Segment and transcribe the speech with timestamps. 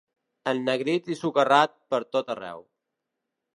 [0.51, 2.67] Ennegrit i socarrat pertot arreu.